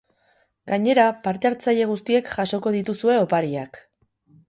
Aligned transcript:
Gainera, 0.71 1.03
parte-hartzaile 1.27 1.89
guztiek 1.91 2.35
jasoko 2.39 2.77
dituzue 2.79 3.23
opariak. 3.29 3.83